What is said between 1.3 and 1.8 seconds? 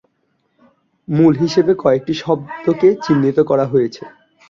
হিসেবে